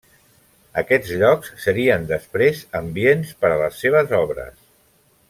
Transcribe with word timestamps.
Aquests 0.81 1.11
llocs 1.23 1.51
serien 1.65 2.07
després 2.13 2.63
ambients 2.83 3.35
per 3.43 3.53
a 3.55 3.61
les 3.63 3.79
seves 3.85 4.17
obres. 4.25 4.57